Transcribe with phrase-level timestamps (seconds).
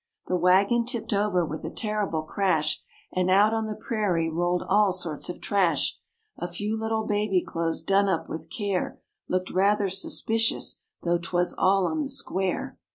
[0.25, 2.81] The wagon tipped over with a terrible crash,
[3.13, 5.99] And out on the prairie rolled all sorts of trash;
[6.39, 11.85] A few little baby clothes done up with care Looked rather suspicious, though 'twas all
[11.85, 12.79] on the square.